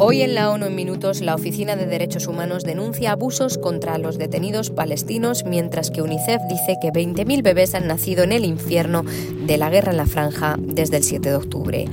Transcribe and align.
Hoy 0.00 0.22
en 0.22 0.36
la 0.36 0.52
ONU 0.52 0.66
en 0.66 0.76
Minutos, 0.76 1.20
la 1.20 1.34
Oficina 1.34 1.74
de 1.74 1.86
Derechos 1.86 2.28
Humanos 2.28 2.62
denuncia 2.62 3.10
abusos 3.10 3.58
contra 3.58 3.98
los 3.98 4.16
detenidos 4.16 4.70
palestinos, 4.70 5.44
mientras 5.44 5.90
que 5.90 6.02
UNICEF 6.02 6.40
dice 6.48 6.76
que 6.80 6.92
20.000 6.92 7.42
bebés 7.42 7.74
han 7.74 7.88
nacido 7.88 8.22
en 8.22 8.30
el 8.30 8.44
infierno 8.44 9.02
de 9.02 9.56
la 9.56 9.70
guerra 9.70 9.90
en 9.90 9.96
la 9.96 10.06
franja 10.06 10.54
desde 10.56 10.98
el 10.98 11.02
7 11.02 11.30
de 11.30 11.34
octubre. 11.34 11.86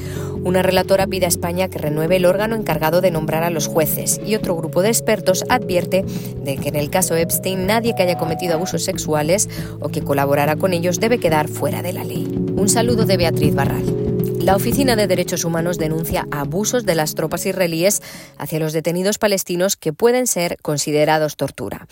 Una 0.43 0.61
relatora 0.61 1.07
pide 1.07 1.25
a 1.25 1.29
España 1.29 1.67
que 1.67 1.79
renueve 1.79 2.17
el 2.17 2.25
órgano 2.25 2.55
encargado 2.55 3.01
de 3.01 3.09
nombrar 3.09 3.43
a 3.43 3.49
los 3.49 3.65
jueces 3.65 4.21
y 4.23 4.35
otro 4.35 4.55
grupo 4.55 4.83
de 4.83 4.89
expertos 4.89 5.43
advierte 5.49 6.05
de 6.43 6.57
que 6.57 6.69
en 6.69 6.75
el 6.75 6.91
caso 6.91 7.15
Epstein 7.15 7.65
nadie 7.65 7.95
que 7.95 8.03
haya 8.03 8.19
cometido 8.19 8.53
abusos 8.53 8.83
sexuales 8.83 9.49
o 9.79 9.89
que 9.89 10.03
colaborara 10.03 10.57
con 10.57 10.73
ellos 10.73 10.99
debe 10.99 11.17
quedar 11.17 11.47
fuera 11.47 11.81
de 11.81 11.93
la 11.93 12.03
ley. 12.03 12.27
Un 12.55 12.69
saludo 12.69 13.05
de 13.05 13.17
Beatriz 13.17 13.55
Barral. 13.55 14.04
La 14.45 14.55
Oficina 14.55 14.95
de 14.95 15.07
Derechos 15.07 15.43
Humanos 15.43 15.79
denuncia 15.79 16.27
abusos 16.29 16.85
de 16.85 16.93
las 16.93 17.15
tropas 17.15 17.47
israelíes 17.47 18.03
hacia 18.37 18.59
los 18.59 18.73
detenidos 18.73 19.17
palestinos 19.17 19.75
que 19.75 19.91
pueden 19.91 20.27
ser 20.27 20.57
considerados 20.61 21.35
tortura. 21.35 21.87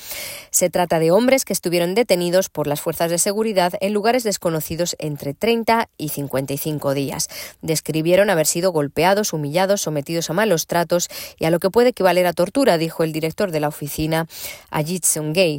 Se 0.52 0.70
trata 0.70 1.00
de 1.00 1.10
hombres 1.10 1.46
que 1.46 1.54
estuvieron 1.54 1.96
detenidos 1.96 2.50
por 2.50 2.68
las 2.68 2.80
fuerzas 2.80 3.10
de 3.10 3.18
seguridad 3.18 3.74
en 3.82 3.92
lugares 3.92 4.24
desconocidos 4.24 4.96
entre 5.00 5.34
30 5.34 5.90
y 5.98 6.10
55 6.10 6.94
días. 6.94 7.28
Describieron 7.64 8.30
haber 8.30 8.46
sido 8.46 8.72
golpeados, 8.72 9.34
humillados, 9.34 9.82
sometidos 9.82 10.30
a 10.30 10.34
malos 10.34 10.68
tratos 10.68 11.10
y 11.40 11.46
a 11.46 11.50
lo 11.50 11.58
que 11.60 11.72
puede 11.72 11.90
equivaler 11.90 12.28
a 12.28 12.34
tortura, 12.34 12.78
dijo 12.78 13.04
el 13.04 13.14
director 13.14 13.50
de 13.50 13.62
la 13.62 13.70
oficina, 13.70 14.28
Ajit 14.70 15.06
Sungay. 15.06 15.58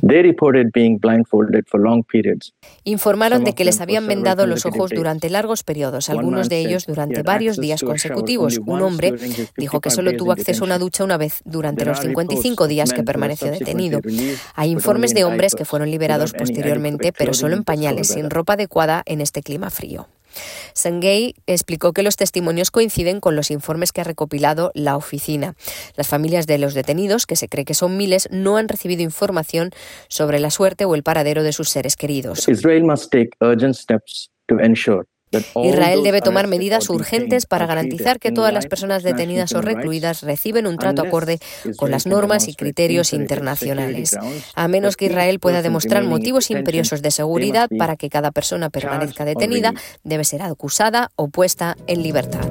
Informaron 2.85 3.43
de 3.43 3.53
que 3.55 3.65
les 3.65 3.81
habían 3.81 4.07
vendado 4.07 4.47
los 4.47 4.65
ojos 4.65 4.93
durante 4.95 5.29
largos 5.29 5.65
periodos, 5.65 6.09
algunos 6.09 6.49
de 6.49 6.61
ellos 6.61 6.84
durante 6.87 7.23
varios 7.23 7.59
días 7.59 7.83
consecutivos. 7.83 8.61
Un 8.65 8.83
hombre 8.83 9.15
dijo 9.57 9.81
que 9.81 9.91
solo 9.91 10.17
tuvo 10.17 10.33
acceso 10.33 10.65
a 10.65 10.67
una 10.67 10.79
ducha 10.79 11.05
una 11.05 11.17
vez 11.17 11.41
durante 11.45 11.85
los 11.85 12.01
55 12.01 12.69
días 12.69 12.93
que 12.93 13.03
permaneció 13.03 13.51
detenido. 13.51 14.01
Hay 14.55 14.71
informes 14.71 15.15
de 15.15 15.25
hombres 15.25 15.55
que 15.55 15.65
fueron 15.65 15.91
liberados 15.91 16.33
posteriormente, 16.33 17.13
pero 17.13 17.35
solo 17.35 17.55
en 17.55 17.65
pañales, 17.65 18.09
sin 18.09 18.31
ropa 18.31 18.55
adecuada 18.55 19.03
en 19.07 19.21
este 19.21 19.43
clima 19.43 19.71
frío. 19.71 20.09
Sengay 20.73 21.35
explicó 21.47 21.93
que 21.93 22.03
los 22.03 22.17
testimonios 22.17 22.71
coinciden 22.71 23.21
con 23.21 23.37
los 23.37 23.51
informes 23.51 23.93
que 23.93 24.01
ha 24.01 24.05
recopilado 24.05 24.71
la 24.75 24.97
oficina. 24.97 25.55
Las 25.97 26.09
familias 26.09 26.47
de 26.47 26.59
los 26.59 26.75
detenidos, 26.75 27.27
que 27.27 27.37
se 27.37 27.49
cree 27.49 27.65
que 27.65 27.75
son 27.75 27.97
miles, 27.97 28.29
no 28.31 28.57
han 28.57 28.69
recibido 28.69 29.03
información 29.03 29.71
sobre 30.09 30.41
la 30.41 30.51
suerte 30.51 30.85
o 30.85 30.95
el 30.95 31.03
paradero 31.03 31.43
de 31.43 31.53
sus 31.53 31.69
seres 31.69 31.97
queridos. 31.97 32.49
Israel 32.49 32.85
debe 36.03 36.21
tomar 36.21 36.47
medidas 36.47 36.89
urgentes 36.91 37.47
para 37.47 37.67
garantizar 37.67 38.19
que 38.19 38.33
todas 38.33 38.53
las 38.53 38.67
personas 38.67 39.03
detenidas 39.03 39.53
o 39.53 39.63
recluidas 39.63 40.23
reciben 40.23 40.67
un 40.67 40.77
trato 40.77 41.03
acorde 41.03 41.39
con 41.77 41.91
las 41.91 42.07
normas 42.07 42.49
y 42.49 42.55
criterios 42.55 43.13
internacionales, 43.13 44.17
a 44.55 44.69
menos 44.69 44.97
que 44.97 45.07
Israel 45.07 45.41
pueda 45.41 45.63
demostrar 45.63 46.05
motivos 46.05 46.51
imperiosos 46.51 47.03
de 47.03 47.11
seguridad 47.11 47.69
para 47.79 47.97
que 47.97 48.11
cada 48.11 48.31
persona 48.31 48.71
permanezca 48.71 49.25
detenida, 49.25 49.73
debe 50.03 50.25
ser 50.25 50.43
acusada 50.43 51.11
o 51.17 51.29
puesta 51.29 51.77
en 51.87 52.03
libertad. 52.03 52.49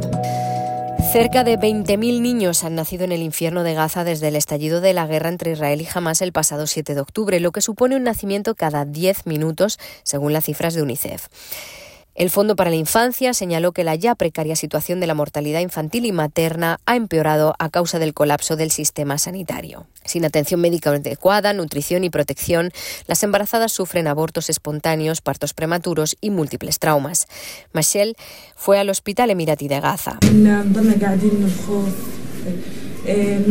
Cerca 1.11 1.43
de 1.43 1.59
20.000 1.59 2.21
niños 2.21 2.63
han 2.63 2.73
nacido 2.73 3.03
en 3.03 3.11
el 3.11 3.21
infierno 3.21 3.63
de 3.63 3.75
Gaza 3.75 4.03
desde 4.03 4.29
el 4.29 4.35
estallido 4.35 4.81
de 4.81 4.93
la 4.93 5.05
guerra 5.05 5.29
entre 5.29 5.51
Israel 5.51 5.79
y 5.79 5.87
Hamas 5.93 6.23
el 6.23 6.31
pasado 6.31 6.65
7 6.65 6.95
de 6.95 7.01
octubre, 7.01 7.39
lo 7.39 7.51
que 7.51 7.61
supone 7.61 7.95
un 7.95 8.01
nacimiento 8.01 8.55
cada 8.55 8.83
10 8.85 9.27
minutos, 9.27 9.77
según 10.01 10.33
las 10.33 10.45
cifras 10.45 10.73
de 10.73 10.81
UNICEF. 10.81 11.27
El 12.15 12.29
Fondo 12.29 12.55
para 12.55 12.69
la 12.69 12.75
Infancia 12.75 13.33
señaló 13.33 13.71
que 13.71 13.83
la 13.83 13.95
ya 13.95 14.13
precaria 14.13 14.55
situación 14.55 14.99
de 14.99 15.07
la 15.07 15.15
mortalidad 15.15 15.61
infantil 15.61 16.05
y 16.05 16.11
materna 16.11 16.79
ha 16.85 16.95
empeorado 16.95 17.55
a 17.57 17.69
causa 17.69 17.97
del 17.97 18.13
colapso 18.13 18.55
del 18.55 18.69
sistema 18.69 19.17
sanitario. 19.17 19.87
Sin 20.05 20.23
atención 20.23 20.61
médica 20.61 20.91
adecuada, 20.91 21.53
nutrición 21.53 22.03
y 22.03 22.11
protección, 22.11 22.71
las 23.07 23.23
embarazadas 23.23 23.71
sufren 23.71 24.07
abortos 24.07 24.51
espontáneos, 24.51 25.21
partos 25.21 25.55
prematuros 25.55 26.15
y 26.21 26.29
múltiples 26.29 26.77
traumas. 26.77 27.25
Michelle 27.73 28.13
fue 28.55 28.77
al 28.77 28.91
Hospital 28.91 29.31
Emirati 29.31 29.67
de 29.67 29.79
Gaza. 29.79 30.19
Eh, 33.05 33.43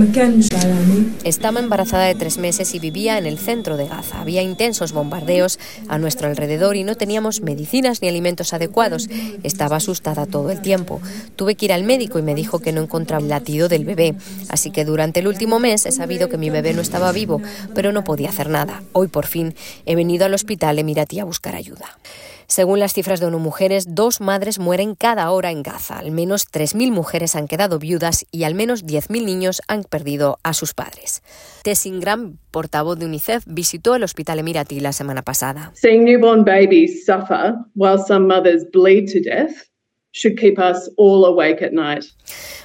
Estaba 1.25 1.61
embarazada 1.61 2.07
de 2.07 2.15
tres 2.15 2.39
meses 2.39 2.75
y 2.75 2.79
vivía 2.79 3.19
en 3.19 3.27
el 3.27 3.39
centro 3.39 3.77
de 3.77 3.87
Gaza. 3.87 4.21
Había 4.21 4.43
intensos 4.43 4.93
bombardeos 4.93 5.59
a 5.89 5.99
nuestro 5.99 6.29
alrededor 6.29 6.77
y 6.77 6.85
no 6.85 6.95
teníamos 6.95 7.43
medicinas 7.43 8.01
ni 8.01 8.09
alimentos 8.09 8.55
adecuados. 8.55 9.09
Estaba 9.43 9.77
asustada 9.77 10.27
todo 10.27 10.51
el 10.51 10.63
tiempo. 10.63 11.01
Tuve 11.37 11.55
que 11.55 11.67
ir 11.67 11.73
al 11.73 11.85
médico 11.85 12.19
y 12.19 12.23
me 12.23 12.35
dijo 12.35 12.61
que 12.61 12.73
no 12.73 12.83
encontraba 12.83 13.23
el 13.23 13.29
latido 13.29 13.69
del 13.69 13.85
bebé. 13.85 14.15
Así 14.49 14.71
que 14.71 14.85
durante 14.87 15.21
el 15.21 15.29
último 15.29 15.59
mes 15.59 15.85
he 15.85 15.93
sabido 15.93 16.29
que 16.29 16.39
mi 16.39 16.49
bebé 16.49 16.73
no 16.73 16.81
estaba 16.81 17.13
vivo, 17.13 17.43
pero 17.75 17.93
no 17.93 18.05
podía 18.05 18.31
hacer 18.31 18.49
nada. 18.49 18.83
Hoy 18.93 19.09
por 19.09 19.27
fin 19.27 19.55
he 19.85 19.95
venido 19.95 20.25
al 20.25 20.35
hospital 20.35 20.79
Emirati 20.79 21.21
a 21.21 21.25
buscar 21.25 21.55
ayuda. 21.55 21.99
Según 22.53 22.81
las 22.81 22.93
cifras 22.93 23.19
de 23.19 23.25
ONU 23.25 23.39
Mujeres, 23.39 23.95
dos 23.95 24.21
madres 24.21 24.59
mueren 24.59 24.95
cada 24.95 25.31
hora 25.31 25.51
en 25.51 25.63
Gaza. 25.63 25.99
Al 25.99 26.11
menos 26.11 26.47
3.000 26.53 26.91
mujeres 26.91 27.35
han 27.35 27.49
quedado 27.49 27.79
viudas 27.79 28.27
y 28.31 28.45
al 28.45 28.55
menos 28.55 28.85
10.000 28.85 29.25
niños 29.25 29.63
han 29.69 29.85
perdido 29.85 30.39
a 30.43 30.53
sus 30.53 30.75
padres. 30.75 31.23
Graham, 31.99 32.37
portavoz 32.51 32.99
de 32.99 33.07
UNICEF, 33.07 33.45
visitó 33.47 33.95
el 33.95 34.03
hospital 34.03 34.39
Emirati 34.41 34.81
la 34.81 34.93
semana 34.93 35.23
pasada. 35.23 35.73
Seeing 35.75 36.05
newborn 36.05 36.45
babies 36.45 37.07
suffer 37.07 37.55
while 37.75 37.97
some 37.97 38.27
mothers 38.27 38.67
bleed 38.71 39.11
to 39.11 39.21
death 39.21 39.72
should 40.13 40.39
keep 40.39 40.59
us 40.59 40.91
all 40.97 41.25
awake 41.25 41.63
at 41.65 41.73
night. 41.73 42.05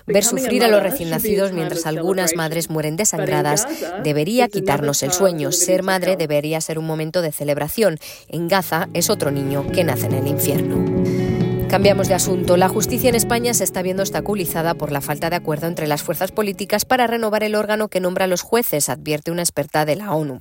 Ver 0.06 0.24
sufrir 0.24 0.64
a 0.64 0.68
los 0.70 0.82
recién 0.82 1.10
nacidos 1.10 1.52
mientras 1.52 1.86
algunas 1.86 2.36
madres 2.36 2.70
mueren 2.70 2.96
desangradas 2.96 3.68
debería 4.04 4.48
quitarnos 4.48 5.04
el 5.04 5.12
sueño. 5.12 5.52
Ser 5.52 5.84
madre 5.84 6.16
debería 6.16 6.62
ser 6.62 6.80
un 6.80 6.86
momento 6.86 7.22
de 7.22 7.32
celebración. 7.32 7.98
En 8.30 8.48
Gaza 8.48 8.88
es 8.94 9.10
otro 9.10 9.32
niño 9.32 9.70
que 9.72 9.84
nace 9.84 10.06
en 10.06 10.14
el 10.14 10.28
infierno. 10.28 11.27
Cambiamos 11.70 12.08
de 12.08 12.14
asunto. 12.14 12.56
La 12.56 12.70
justicia 12.70 13.10
en 13.10 13.16
España 13.16 13.54
se 13.54 13.66
está 13.66 13.82
viendo 13.82 14.02
obstaculizada 14.02 14.74
por 14.74 14.94
la 14.94 15.02
falta 15.02 15.30
de 15.30 15.36
acuerdo 15.36 15.68
entre 15.68 15.86
las 15.86 16.02
fuerzas 16.02 16.32
políticas 16.32 16.86
para 16.86 17.08
renovar 17.08 17.44
el 17.44 17.56
órgano 17.56 17.90
que 17.90 18.00
nombra 18.00 18.24
a 18.24 18.28
los 18.28 18.42
jueces, 18.42 18.88
advierte 18.88 19.32
una 19.32 19.42
experta 19.42 19.84
de 19.84 19.98
la 19.98 20.14
ONU. 20.14 20.40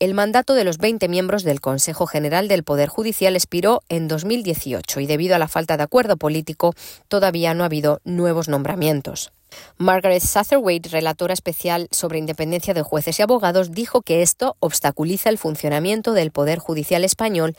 El 0.00 0.12
mandato 0.12 0.54
de 0.54 0.64
los 0.64 0.76
20 0.76 1.08
miembros 1.08 1.44
del 1.44 1.62
Consejo 1.62 2.06
General 2.06 2.46
del 2.46 2.62
Poder 2.62 2.90
Judicial 2.90 3.36
expiró 3.36 3.80
en 3.88 4.06
2018 4.06 5.00
y 5.00 5.06
debido 5.06 5.34
a 5.34 5.38
la 5.38 5.48
falta 5.48 5.78
de 5.78 5.82
acuerdo 5.82 6.18
político 6.18 6.74
todavía 7.08 7.54
no 7.54 7.62
ha 7.62 7.66
habido 7.66 8.00
nuevos 8.04 8.48
nombramientos. 8.48 9.32
Margaret 9.78 10.22
Satterwhite, 10.22 10.88
relatora 10.90 11.34
especial 11.34 11.88
sobre 11.90 12.18
independencia 12.18 12.74
de 12.74 12.82
jueces 12.82 13.18
y 13.18 13.22
abogados, 13.22 13.72
dijo 13.72 14.02
que 14.02 14.22
esto 14.22 14.56
obstaculiza 14.60 15.30
el 15.30 15.38
funcionamiento 15.38 16.12
del 16.12 16.30
Poder 16.30 16.58
Judicial 16.58 17.04
español 17.04 17.56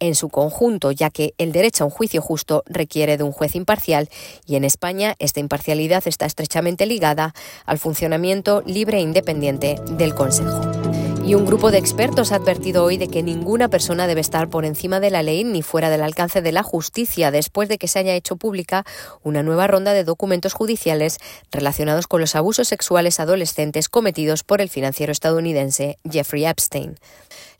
en 0.00 0.14
su 0.14 0.28
conjunto, 0.28 0.90
ya 0.90 1.10
que 1.10 1.34
el 1.38 1.52
derecho 1.52 1.84
a 1.84 1.86
un 1.86 1.90
juicio 1.90 2.20
justo 2.20 2.62
requiere 2.66 3.16
de 3.16 3.24
un 3.24 3.32
juez 3.32 3.54
imparcial 3.54 4.08
y 4.46 4.56
en 4.56 4.64
España 4.64 5.14
esta 5.18 5.40
imparcialidad 5.40 6.02
está 6.06 6.26
estrechamente 6.26 6.86
ligada 6.86 7.34
al 7.66 7.78
funcionamiento 7.78 8.62
libre 8.66 8.98
e 8.98 9.02
independiente 9.02 9.76
del 9.90 10.14
Consejo. 10.14 11.03
Y 11.26 11.34
un 11.34 11.46
grupo 11.46 11.70
de 11.70 11.78
expertos 11.78 12.32
ha 12.32 12.36
advertido 12.36 12.84
hoy 12.84 12.98
de 12.98 13.08
que 13.08 13.22
ninguna 13.22 13.68
persona 13.68 14.06
debe 14.06 14.20
estar 14.20 14.50
por 14.50 14.66
encima 14.66 15.00
de 15.00 15.08
la 15.08 15.22
ley 15.22 15.42
ni 15.42 15.62
fuera 15.62 15.88
del 15.88 16.02
alcance 16.02 16.42
de 16.42 16.52
la 16.52 16.62
justicia 16.62 17.30
después 17.30 17.70
de 17.70 17.78
que 17.78 17.88
se 17.88 17.98
haya 17.98 18.14
hecho 18.14 18.36
pública 18.36 18.84
una 19.22 19.42
nueva 19.42 19.66
ronda 19.66 19.94
de 19.94 20.04
documentos 20.04 20.52
judiciales 20.52 21.16
relacionados 21.50 22.08
con 22.08 22.20
los 22.20 22.34
abusos 22.34 22.68
sexuales 22.68 23.20
adolescentes 23.20 23.88
cometidos 23.88 24.42
por 24.42 24.60
el 24.60 24.68
financiero 24.68 25.12
estadounidense 25.12 25.96
Jeffrey 26.04 26.44
Epstein. 26.44 26.96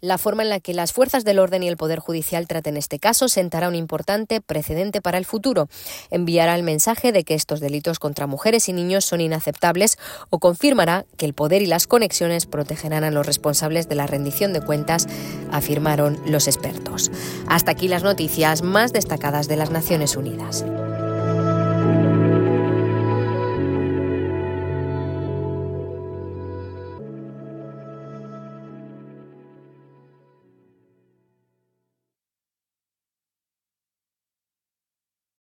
La 0.04 0.18
forma 0.18 0.42
en 0.42 0.50
la 0.50 0.60
que 0.60 0.74
las 0.74 0.92
fuerzas 0.92 1.24
del 1.24 1.38
orden 1.38 1.62
y 1.62 1.68
el 1.68 1.78
Poder 1.78 1.98
Judicial 1.98 2.46
traten 2.46 2.76
este 2.76 2.98
caso 2.98 3.26
sentará 3.28 3.68
un 3.68 3.74
importante 3.74 4.42
precedente 4.42 5.00
para 5.00 5.16
el 5.16 5.24
futuro. 5.24 5.68
Enviará 6.10 6.54
el 6.54 6.62
mensaje 6.62 7.10
de 7.10 7.24
que 7.24 7.32
estos 7.32 7.60
delitos 7.60 7.98
contra 7.98 8.26
mujeres 8.26 8.68
y 8.68 8.74
niños 8.74 9.06
son 9.06 9.22
inaceptables 9.22 9.96
o 10.28 10.40
confirmará 10.40 11.06
que 11.16 11.24
el 11.24 11.32
poder 11.32 11.62
y 11.62 11.66
las 11.66 11.86
conexiones 11.86 12.44
protegerán 12.44 13.02
a 13.02 13.10
los 13.10 13.26
responsables 13.54 13.88
de 13.88 13.94
la 13.94 14.08
rendición 14.08 14.52
de 14.52 14.60
cuentas, 14.60 15.06
afirmaron 15.52 16.18
los 16.26 16.48
expertos. 16.48 17.12
Hasta 17.46 17.70
aquí 17.70 17.86
las 17.86 18.02
noticias 18.02 18.62
más 18.62 18.92
destacadas 18.92 19.46
de 19.46 19.56
las 19.56 19.70
Naciones 19.70 20.16
Unidas. 20.16 20.64